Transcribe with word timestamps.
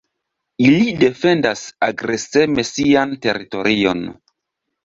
Ili 0.67 0.93
defendas 1.03 1.61
agreseme 1.89 2.65
sian 2.71 3.15
teritorion. 3.27 4.03